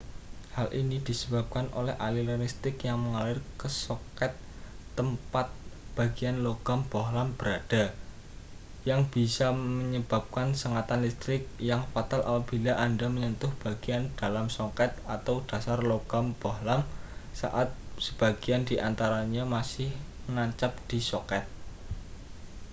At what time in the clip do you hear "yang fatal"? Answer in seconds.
11.69-12.21